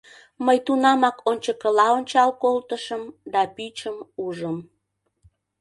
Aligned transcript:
Мый 0.45 0.57
тунамак 0.65 1.17
ончыкыла 1.29 1.87
ончал 1.97 2.29
колтышым 2.41 3.03
да 3.33 3.41
пӱчым 3.55 3.97
ужым. 4.25 4.57